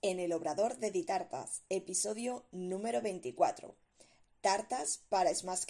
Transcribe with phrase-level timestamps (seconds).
[0.00, 3.74] en el Obrador de Ditartas, episodio número 24.
[4.40, 5.64] Tartas para Smash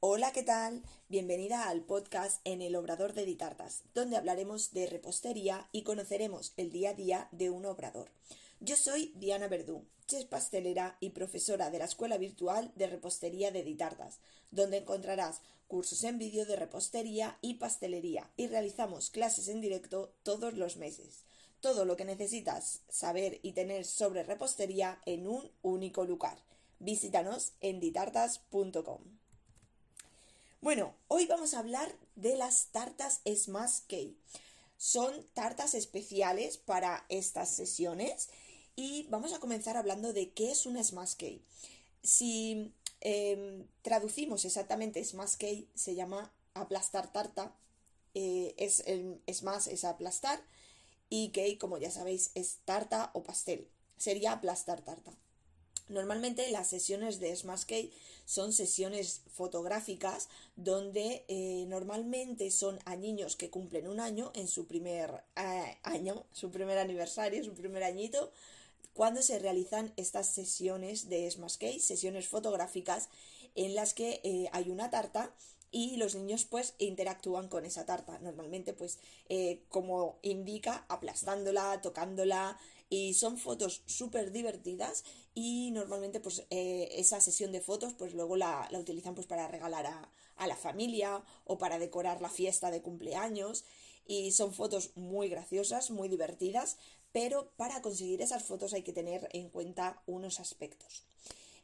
[0.00, 0.82] Hola, ¿qué tal?
[1.08, 6.72] Bienvenida al podcast en el Obrador de Ditartas, donde hablaremos de repostería y conoceremos el
[6.72, 8.10] día a día de un obrador.
[8.60, 13.62] Yo soy Diana Verdú, chef pastelera y profesora de la Escuela Virtual de Repostería de
[13.62, 14.18] Ditartas,
[14.50, 20.54] donde encontrarás cursos en vídeo de repostería y pastelería y realizamos clases en directo todos
[20.54, 21.24] los meses.
[21.60, 26.38] Todo lo que necesitas saber y tener sobre repostería en un único lugar.
[26.78, 29.00] Visítanos en ditartas.com.
[30.62, 34.16] Bueno, hoy vamos a hablar de las tartas Smash Cake.
[34.78, 38.28] Son tartas especiales para estas sesiones
[38.76, 41.42] y vamos a comenzar hablando de qué es un smash cake.
[42.02, 47.56] Si em, traducimos exactamente smash cake, se llama aplastar tarta.
[48.14, 50.42] Eh, es el smash es aplastar
[51.08, 53.68] y cake, como ya sabéis, es tarta o pastel.
[53.96, 55.12] Sería aplastar tarta.
[55.88, 57.92] Normalmente las sesiones de Smash Cake
[58.24, 64.66] son sesiones fotográficas donde eh, normalmente son a niños que cumplen un año en su
[64.66, 68.32] primer eh, año, su primer aniversario, su primer añito,
[68.92, 73.08] cuando se realizan estas sesiones de Smash Cake, sesiones fotográficas
[73.54, 75.34] en las que eh, hay una tarta
[75.70, 78.18] y los niños pues interactúan con esa tarta.
[78.20, 78.98] Normalmente pues
[79.28, 85.04] eh, como indica aplastándola tocándola y son fotos súper divertidas
[85.34, 89.86] y normalmente pues eh, esa sesión de fotos pues luego la, utilizan pues para regalar
[90.36, 93.64] a la familia o para decorar la fiesta de cumpleaños
[94.06, 96.76] y son fotos muy graciosas, muy divertidas,
[97.12, 101.04] pero para conseguir esas fotos hay que tener en cuenta unos aspectos.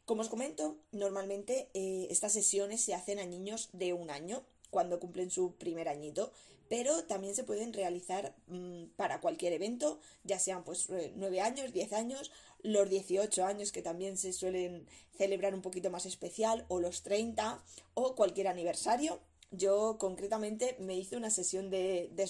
[0.04, 4.98] Como os comento, normalmente eh, estas sesiones se hacen a niños de un año cuando
[4.98, 6.32] cumplen su primer añito,
[6.68, 11.92] pero también se pueden realizar mm, para cualquier evento, ya sean pues 9 años, 10
[11.92, 17.02] años, los 18 años que también se suelen celebrar un poquito más especial, o los
[17.02, 17.62] 30,
[17.94, 19.20] o cualquier aniversario.
[19.50, 22.22] Yo concretamente me hice una sesión de, de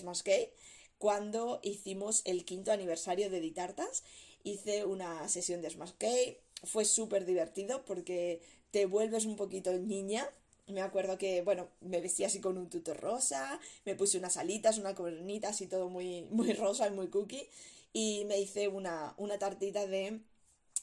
[1.02, 4.04] cuando hicimos el quinto aniversario de Ditartas.
[4.44, 8.40] Hice una sesión de Smash Cake, fue súper divertido porque
[8.70, 10.30] te vuelves un poquito niña.
[10.68, 14.78] Me acuerdo que, bueno, me vestí así con un tutor rosa, me puse unas alitas,
[14.78, 17.48] una coronita, así todo muy, muy rosa y muy cookie.
[17.92, 20.20] Y me hice una, una tartita de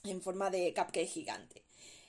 [0.04, 1.64] en forma de cupcake gigante.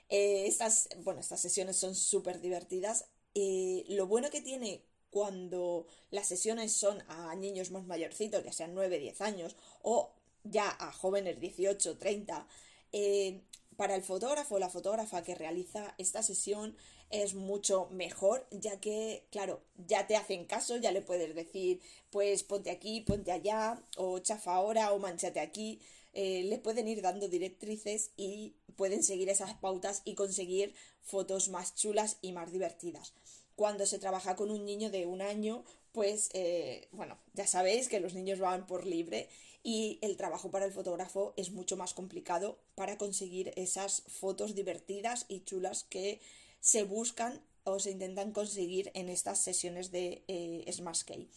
[0.08, 3.04] Eh, estas, bueno, estas sesiones son súper divertidas.
[3.36, 8.74] Eh, lo bueno que tiene cuando las sesiones son a niños más mayorcitos, ya sean
[8.74, 10.12] 9, 10 años, o
[10.44, 12.46] ya a jóvenes 18, 30,
[12.92, 13.40] eh,
[13.76, 16.76] para el fotógrafo o la fotógrafa que realiza esta sesión
[17.10, 22.44] es mucho mejor, ya que, claro, ya te hacen caso, ya le puedes decir, pues
[22.44, 25.80] ponte aquí, ponte allá, o chafa ahora, o manchate aquí.
[26.12, 31.74] Eh, le pueden ir dando directrices y pueden seguir esas pautas y conseguir fotos más
[31.74, 33.12] chulas y más divertidas.
[33.60, 38.00] Cuando se trabaja con un niño de un año, pues eh, bueno, ya sabéis que
[38.00, 39.28] los niños van por libre
[39.62, 45.26] y el trabajo para el fotógrafo es mucho más complicado para conseguir esas fotos divertidas
[45.28, 46.22] y chulas que
[46.60, 51.28] se buscan o se intentan conseguir en estas sesiones de eh, Smash Key.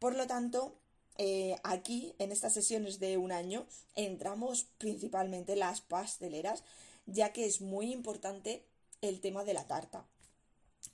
[0.00, 0.74] Por lo tanto,
[1.16, 6.64] eh, aquí, en estas sesiones de un año, entramos principalmente las pasteleras,
[7.06, 8.64] ya que es muy importante
[9.00, 10.08] el tema de la tarta.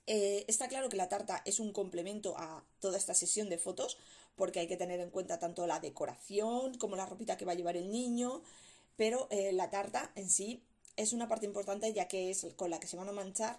[0.06, 3.96] Eh, está claro que la tarta es un complemento a toda esta sesión de fotos,
[4.36, 7.56] porque hay que tener en cuenta tanto la decoración como la ropita que va a
[7.56, 8.42] llevar el niño,
[8.96, 10.62] pero eh, la tarta en sí
[10.96, 13.58] es una parte importante ya que es con la que se van a manchar,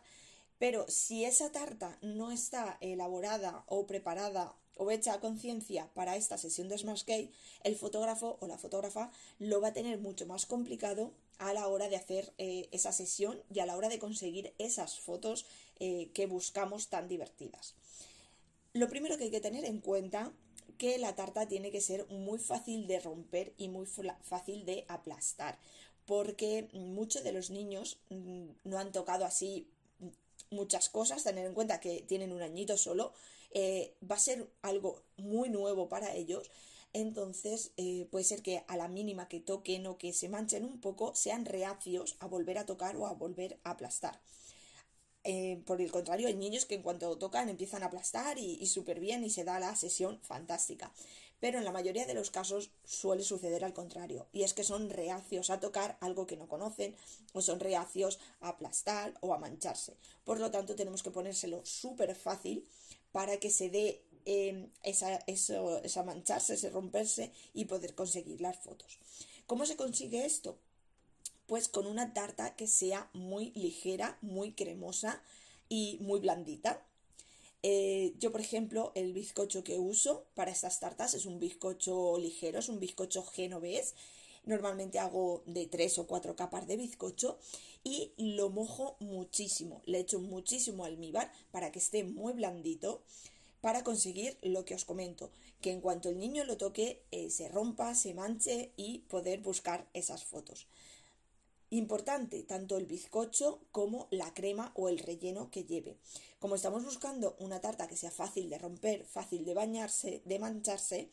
[0.59, 6.37] pero si esa tarta no está elaborada o preparada o hecha a conciencia para esta
[6.37, 7.31] sesión de Smash Cake,
[7.63, 11.89] el fotógrafo o la fotógrafa lo va a tener mucho más complicado a la hora
[11.89, 15.45] de hacer eh, esa sesión y a la hora de conseguir esas fotos
[15.79, 17.75] eh, que buscamos tan divertidas.
[18.73, 20.33] Lo primero que hay que tener en cuenta
[20.77, 25.57] que la tarta tiene que ser muy fácil de romper y muy fácil de aplastar,
[26.05, 29.67] porque muchos de los niños mm, no han tocado así
[30.51, 33.13] muchas cosas, tener en cuenta que tienen un añito solo,
[33.51, 36.51] eh, va a ser algo muy nuevo para ellos.
[36.95, 40.79] Entonces eh, puede ser que a la mínima que toquen o que se manchen un
[40.79, 44.21] poco sean reacios a volver a tocar o a volver a aplastar.
[45.25, 48.67] Eh, por el contrario, hay niños que en cuanto tocan empiezan a aplastar y, y
[48.67, 50.93] súper bien y se da la sesión fantástica.
[51.41, 54.89] Pero en la mayoría de los casos suele suceder al contrario, y es que son
[54.89, 56.95] reacios a tocar algo que no conocen
[57.33, 59.97] o son reacios a aplastar o a mancharse.
[60.23, 62.65] Por lo tanto, tenemos que ponérselo súper fácil
[63.11, 68.99] para que se dé eh, esa, eso, mancharse, ese romperse y poder conseguir las fotos.
[69.47, 70.57] ¿Cómo se consigue esto?
[71.45, 75.21] Pues con una tarta que sea muy ligera, muy cremosa
[75.69, 76.83] y muy blandita.
[77.61, 82.59] Eh, yo, por ejemplo, el bizcocho que uso para estas tartas es un bizcocho ligero,
[82.59, 83.93] es un bizcocho genovés.
[84.45, 87.37] Normalmente hago de tres o cuatro capas de bizcocho
[87.83, 89.81] y lo mojo muchísimo.
[89.85, 93.01] Le echo muchísimo almíbar para que esté muy blandito
[93.65, 97.49] para conseguir lo que os comento, que en cuanto el niño lo toque eh, se
[97.49, 100.67] rompa, se manche y poder buscar esas fotos.
[101.71, 105.97] Importante, tanto el bizcocho como la crema o el relleno que lleve.
[106.37, 111.09] Como estamos buscando una tarta que sea fácil de romper, fácil de bañarse, de mancharse,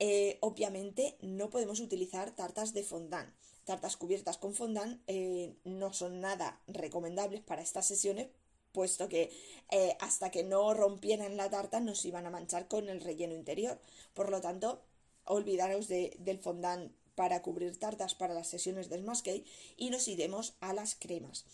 [0.00, 3.32] eh, obviamente no podemos utilizar tartas de fondant.
[3.64, 8.30] Tartas cubiertas con fondant eh, no son nada recomendables para estas sesiones
[8.72, 9.30] puesto que
[9.70, 13.80] eh, hasta que no rompieran la tarta nos iban a manchar con el relleno interior.
[14.14, 14.82] Por lo tanto,
[15.24, 19.42] olvidaros del fondant para cubrir tartas para las sesiones del Smash
[19.76, 21.44] y nos iremos a las cremas.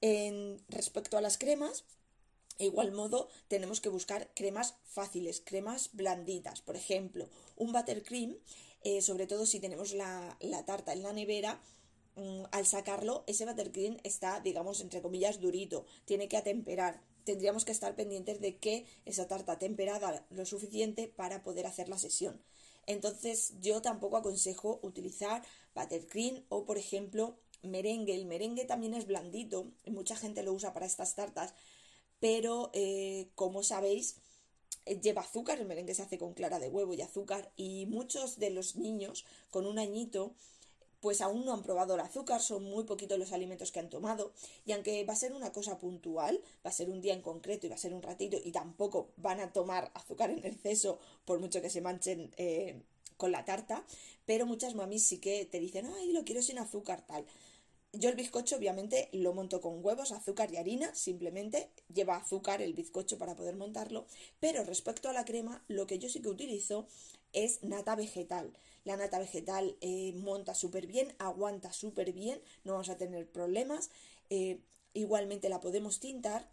[0.00, 1.84] En, respecto a las cremas,
[2.58, 6.60] igual modo tenemos que buscar cremas fáciles, cremas blanditas.
[6.60, 8.36] Por ejemplo, un buttercream,
[8.82, 11.60] eh, sobre todo si tenemos la, la tarta en la nevera,
[12.16, 17.02] Mm, al sacarlo, ese buttercream está, digamos, entre comillas, durito, tiene que atemperar.
[17.24, 21.98] Tendríamos que estar pendientes de que esa tarta temperada lo suficiente para poder hacer la
[21.98, 22.40] sesión.
[22.86, 25.42] Entonces, yo tampoco aconsejo utilizar
[25.74, 28.14] buttercream o, por ejemplo, merengue.
[28.14, 31.54] El merengue también es blandito, mucha gente lo usa para estas tartas,
[32.20, 34.16] pero eh, como sabéis,
[34.86, 38.38] eh, lleva azúcar, el merengue se hace con clara de huevo y azúcar, y muchos
[38.38, 40.34] de los niños con un añito
[41.06, 44.32] pues aún no han probado el azúcar, son muy poquitos los alimentos que han tomado
[44.64, 47.64] y aunque va a ser una cosa puntual, va a ser un día en concreto
[47.64, 51.38] y va a ser un ratito y tampoco van a tomar azúcar en exceso por
[51.38, 52.82] mucho que se manchen eh,
[53.16, 53.84] con la tarta,
[54.24, 57.24] pero muchas mamis sí que te dicen, ay, lo quiero sin azúcar, tal.
[57.98, 62.74] Yo el bizcocho obviamente lo monto con huevos, azúcar y harina, simplemente lleva azúcar el
[62.74, 64.06] bizcocho para poder montarlo,
[64.38, 66.86] pero respecto a la crema, lo que yo sí que utilizo
[67.32, 68.52] es nata vegetal.
[68.84, 73.88] La nata vegetal eh, monta súper bien, aguanta súper bien, no vamos a tener problemas.
[74.28, 74.60] Eh,
[74.92, 76.50] igualmente la podemos tintar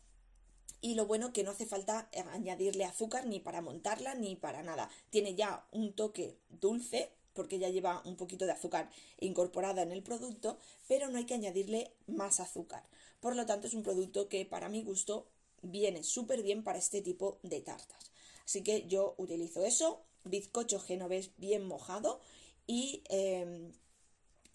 [0.80, 4.90] y lo bueno que no hace falta añadirle azúcar ni para montarla ni para nada.
[5.10, 8.90] Tiene ya un toque dulce porque ya lleva un poquito de azúcar
[9.20, 10.58] incorporada en el producto,
[10.88, 12.84] pero no hay que añadirle más azúcar.
[13.20, 15.28] Por lo tanto, es un producto que para mi gusto
[15.62, 18.12] viene súper bien para este tipo de tartas.
[18.46, 22.20] Así que yo utilizo eso, bizcocho genovés bien mojado
[22.68, 23.72] y em,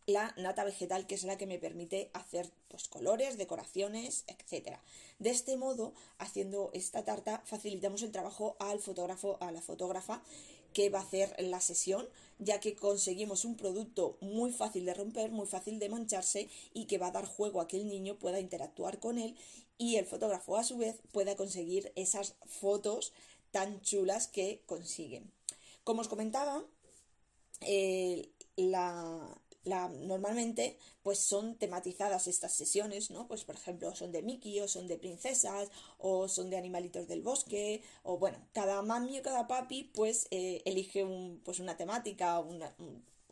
[0.07, 4.79] la nata vegetal que es la que me permite hacer pues colores, decoraciones, etc.
[5.19, 10.23] De este modo, haciendo esta tarta facilitamos el trabajo al fotógrafo, a la fotógrafa
[10.73, 15.31] que va a hacer la sesión, ya que conseguimos un producto muy fácil de romper,
[15.31, 18.41] muy fácil de mancharse y que va a dar juego a que el niño pueda
[18.41, 19.37] interactuar con él
[19.77, 23.13] y el fotógrafo a su vez pueda conseguir esas fotos
[23.51, 25.31] tan chulas que consiguen.
[25.85, 26.65] Como os comentaba,
[27.61, 28.29] eh,
[29.69, 33.27] normalmente pues son tematizadas estas sesiones, ¿no?
[33.29, 37.23] Pues por ejemplo son de Mickey o son de princesas o son de animalitos del
[37.23, 42.41] bosque o bueno, cada mami o cada papi pues eh, elige un, pues una temática,
[42.41, 42.75] una,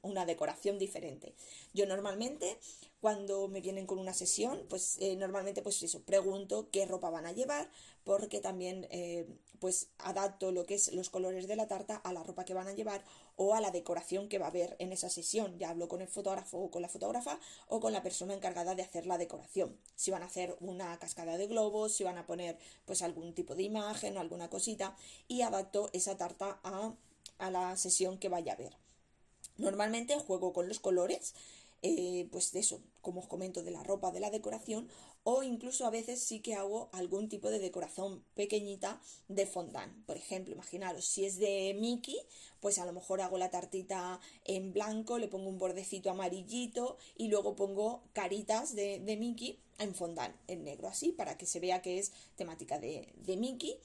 [0.06, 1.34] una decoración diferente.
[1.74, 2.58] Yo normalmente
[3.00, 7.26] cuando me vienen con una sesión, pues eh, normalmente pues eso, pregunto qué ropa van
[7.26, 7.70] a llevar,
[8.04, 9.26] porque también eh,
[9.60, 12.68] pues adapto lo que es los colores de la tarta a la ropa que van
[12.68, 13.04] a llevar
[13.36, 15.58] o a la decoración que va a haber en esa sesión.
[15.58, 18.82] Ya hablo con el fotógrafo o con la fotógrafa o con la persona encargada de
[18.82, 19.78] hacer la decoración.
[19.94, 23.54] Si van a hacer una cascada de globos, si van a poner pues algún tipo
[23.54, 24.96] de imagen o alguna cosita
[25.28, 26.94] y adapto esa tarta a,
[27.38, 28.85] a la sesión que vaya a haber.
[29.58, 31.34] Normalmente juego con los colores,
[31.82, 34.88] eh, pues de eso, como os comento, de la ropa, de la decoración,
[35.28, 39.92] o incluso a veces sí que hago algún tipo de decoración pequeñita de fondant.
[40.06, 42.16] Por ejemplo, imaginaros, si es de Mickey,
[42.60, 47.26] pues a lo mejor hago la tartita en blanco, le pongo un bordecito amarillito y
[47.26, 51.98] luego pongo caritas de, Mickey en fondant, en negro, así, para que se vea que
[51.98, 53.80] es temática de, Mickey.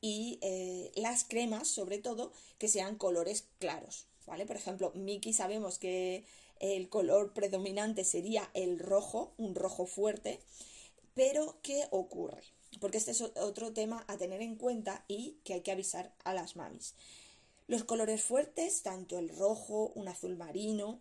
[0.00, 4.06] Y eh, las cremas, sobre todo, que sean colores claros.
[4.26, 4.46] ¿Vale?
[4.46, 6.24] Por ejemplo, Mickey sabemos que
[6.60, 10.40] el color predominante sería el rojo, un rojo fuerte,
[11.14, 12.42] pero ¿qué ocurre?
[12.80, 16.34] Porque este es otro tema a tener en cuenta y que hay que avisar a
[16.34, 16.94] las mamis.
[17.68, 21.00] Los colores fuertes, tanto el rojo, un azul marino,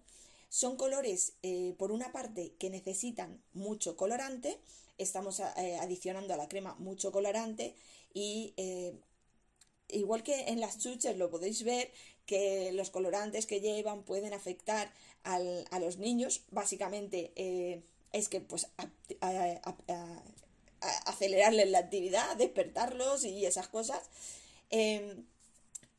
[0.49, 4.59] son colores, eh, por una parte, que necesitan mucho colorante,
[4.97, 7.75] estamos eh, adicionando a la crema mucho colorante
[8.13, 8.93] y eh,
[9.89, 11.91] igual que en las chuches lo podéis ver,
[12.25, 14.91] que los colorantes que llevan pueden afectar
[15.23, 18.67] a los niños, básicamente eh, es que pues
[21.05, 24.03] acelerarles la actividad, despertarlos y esas cosas.
[24.69, 25.25] Em,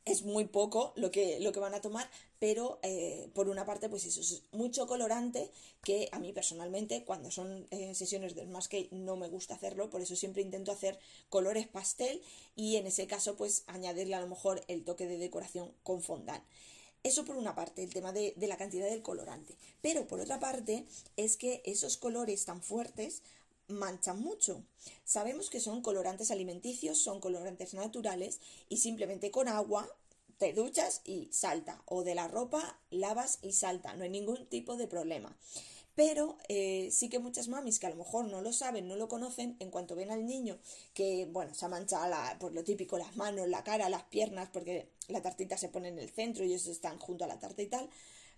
[0.05, 3.89] es muy poco lo que, lo que van a tomar, pero eh, por una parte,
[3.89, 5.49] pues eso es mucho colorante
[5.83, 10.01] que a mí personalmente, cuando son eh, sesiones del que no me gusta hacerlo, por
[10.01, 12.21] eso siempre intento hacer colores pastel
[12.55, 16.43] y en ese caso, pues añadirle a lo mejor el toque de decoración con fondant.
[17.03, 19.55] Eso por una parte, el tema de, de la cantidad del colorante.
[19.81, 23.21] Pero por otra parte, es que esos colores tan fuertes
[23.67, 24.63] manchan mucho.
[25.05, 28.39] Sabemos que son colorantes alimenticios, son colorantes naturales
[28.69, 29.89] y simplemente con agua
[30.37, 31.81] te duchas y salta.
[31.85, 33.95] O de la ropa lavas y salta.
[33.95, 35.35] No hay ningún tipo de problema.
[35.97, 39.07] Pero eh, sí que muchas mamis que a lo mejor no lo saben, no lo
[39.07, 40.59] conocen, en cuanto ven al niño
[40.93, 44.89] que, bueno, se ha manchado por lo típico las manos, la cara, las piernas, porque
[45.07, 47.65] la tartita se pone en el centro y ellos están junto a la tarta y
[47.65, 47.89] tal,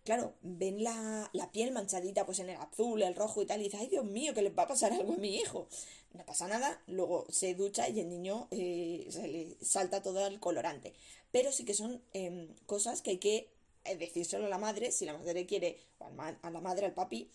[0.04, 3.78] claro, ven la, piel manchadita pues en el azul, el rojo y tal, y dice,
[3.78, 5.68] ay Dios mío, que le va a pasar algo a mi hijo.
[6.14, 10.40] No pasa nada, luego se ducha y el niño eh, se le salta todo el
[10.40, 10.94] colorante.
[11.32, 13.50] Pero sí que son em, cosas que hay que
[13.86, 17.30] eh, decírselo a la madre, si la madre quiere, o a la madre, al papi,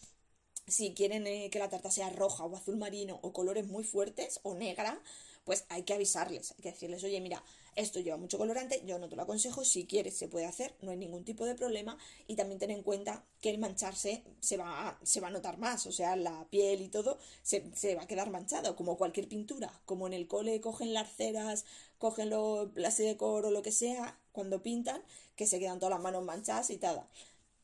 [0.67, 4.41] si quieren eh, que la tarta sea roja o azul marino o colores muy fuertes
[4.43, 5.01] o negra,
[5.45, 7.45] pues hay que avisarles, hay que decirles, oye, mira,
[7.77, 10.91] esto lleva mucho colorante, yo no te lo aconsejo, si quieres se puede hacer, no
[10.91, 14.89] hay ningún tipo de problema y también ten en cuenta que el mancharse se va,
[14.89, 18.03] a, se va a notar más, o sea, la piel y todo se, se, va
[18.03, 21.65] a quedar manchado, como cualquier pintura, como en el cole cogen las ceras,
[21.99, 25.03] cogen los de coro o lo que sea, cuando pintan,
[25.37, 27.07] que se quedan todas las manos manchadas y tal.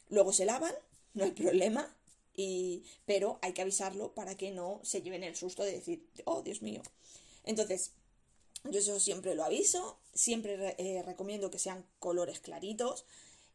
[0.09, 0.75] Luego se lavan,
[1.15, 1.95] no hay problema,
[2.35, 6.43] y, pero hay que avisarlo para que no se lleven el susto de decir, oh
[6.43, 6.83] Dios mío.
[7.45, 7.93] Entonces,
[8.65, 13.05] yo eso siempre lo aviso, siempre eh, recomiendo que sean colores claritos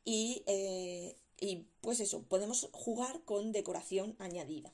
[0.04, 4.74] y, eh, y pues eso, podemos jugar con decoración añadida.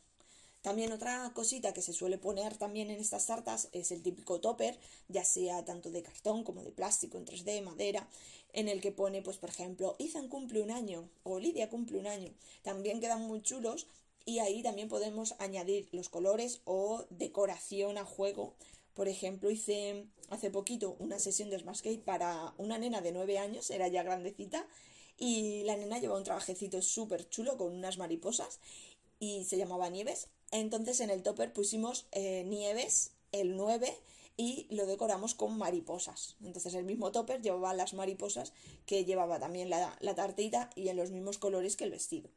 [0.61, 4.77] También otra cosita que se suele poner también en estas tartas es el típico topper,
[5.07, 8.07] ya sea tanto de cartón como de plástico, en 3D, madera,
[8.53, 12.05] en el que pone, pues por ejemplo, Ethan cumple un año o Lidia cumple un
[12.05, 12.31] año.
[12.61, 13.87] También quedan muy chulos
[14.23, 18.53] y ahí también podemos añadir los colores o decoración a juego
[18.93, 23.69] por ejemplo, hice hace poquito una sesión de Smash para una nena de 9 años,
[23.69, 24.65] era ya grandecita,
[25.17, 28.59] y la nena llevaba un trabajecito súper chulo con unas mariposas
[29.19, 30.29] y se llamaba Nieves.
[30.51, 33.95] Entonces en el topper pusimos eh, Nieves, el 9,
[34.37, 36.35] y lo decoramos con mariposas.
[36.43, 38.53] Entonces el mismo topper llevaba las mariposas
[38.85, 42.29] que llevaba también la, la tartita y en los mismos colores que el vestido.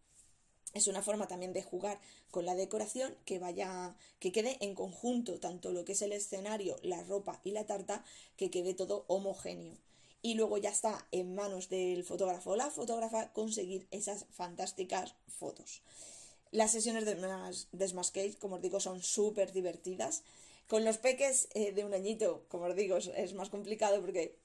[0.74, 2.00] Es una forma también de jugar
[2.32, 6.76] con la decoración que vaya, que quede en conjunto tanto lo que es el escenario,
[6.82, 8.04] la ropa y la tarta,
[8.36, 9.76] que quede todo homogéneo.
[10.20, 15.82] Y luego ya está en manos del fotógrafo o la fotógrafa conseguir esas fantásticas fotos.
[16.50, 20.24] Las sesiones de, de como os digo, son súper divertidas.
[20.66, 24.36] Con los peques eh, de un añito, como os digo, es más complicado porque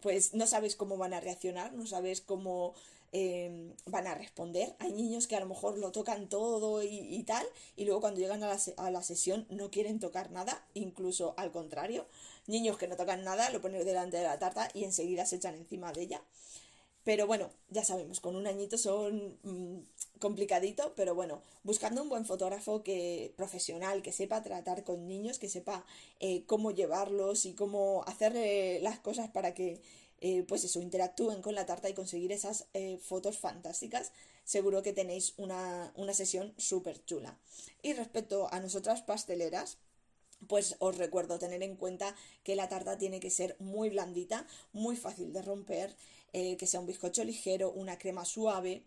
[0.00, 2.74] pues no sabes cómo van a reaccionar, no sabes cómo
[3.12, 4.74] Em, van a responder.
[4.80, 8.42] Hay niños que a lo mejor lo tocan todo y, tal, y luego cuando llegan
[8.42, 12.06] a la, a la, sesión no quieren tocar nada, incluso al contrario.
[12.46, 15.54] Niños que no tocan nada, lo ponen delante de la tarta y enseguida se echan
[15.54, 16.22] encima de ella.
[17.04, 19.78] Pero bueno, ya sabemos, con un añito son mm,
[20.18, 25.48] complicadito, pero bueno, buscando un buen fotógrafo que profesional, que sepa tratar con niños, que
[25.48, 25.86] sepa
[26.20, 29.80] eh, cómo llevarlos y cómo hacer las cosas para que
[30.20, 34.12] eh, pues eso, interactúen con la tarta y conseguir esas eh, fotos fantásticas,
[34.44, 37.38] seguro que tenéis una, una sesión súper chula.
[37.82, 39.78] Y respecto a nosotras pasteleras,
[40.46, 44.96] pues os recuerdo tener en cuenta que la tarta tiene que ser muy blandita, muy
[44.96, 45.96] fácil de romper,
[46.32, 48.84] eh, que sea un bizcocho ligero, una crema suave,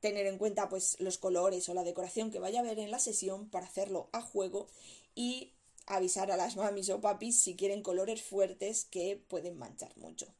[0.00, 2.98] tener en cuenta pues los colores o la decoración que vaya a haber en la
[2.98, 4.68] sesión para hacerlo a juego
[5.14, 5.52] y
[5.86, 10.32] avisar a las mamis o papis si quieren colores fuertes que pueden manchar mucho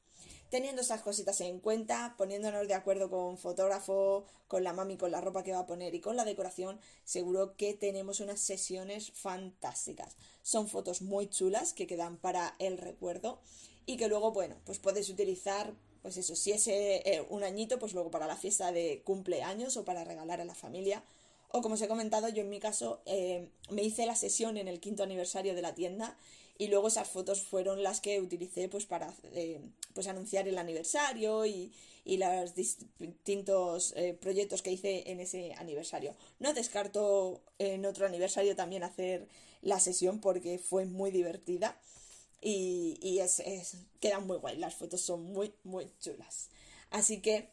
[0.51, 5.21] teniendo estas cositas en cuenta, poniéndonos de acuerdo con fotógrafo, con la mami, con la
[5.21, 10.17] ropa que va a poner y con la decoración, seguro que tenemos unas sesiones fantásticas.
[10.43, 13.39] Son fotos muy chulas que quedan para el recuerdo
[13.87, 17.95] y que luego, bueno, pues puedes utilizar, pues eso, si es eh, un añito, pues
[17.95, 21.05] luego para la fiesta de cumpleaños o para regalar a la familia.
[21.53, 24.69] O como os he comentado, yo en mi caso eh, me hice la sesión en
[24.69, 26.17] el quinto aniversario de la tienda
[26.61, 29.63] y luego esas fotos fueron las que utilicé pues para eh,
[29.95, 31.73] pues anunciar el aniversario y,
[32.05, 36.15] los distintos eh, proyectos que hice en ese aniversario.
[36.39, 39.27] No descarto en otro aniversario también hacer
[39.63, 41.81] la sesión porque fue muy divertida.
[42.43, 43.43] y, es,
[44.01, 46.51] quedan muy guay, las fotos son muy, muy chulas.
[46.91, 47.49] Así que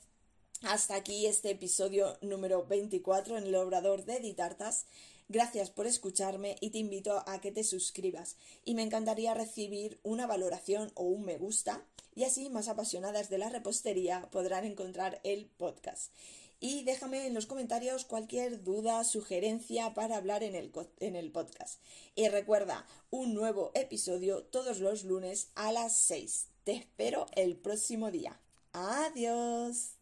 [0.63, 4.85] hasta aquí este episodio número 24 en el Obrador de Ditartas.
[5.29, 8.37] Gracias por escucharme y te invito a que te suscribas.
[8.63, 11.85] Y me encantaría recibir una valoración o un me gusta
[12.15, 16.11] y así más apasionadas de la repostería podrán encontrar el podcast.
[16.59, 21.79] Y déjame en los comentarios cualquier duda, sugerencia para hablar en el, en el podcast.
[22.15, 26.47] Y recuerda, un nuevo episodio todos los lunes a las 6.
[26.63, 28.39] Te espero el próximo día.
[28.73, 29.96] Adiós.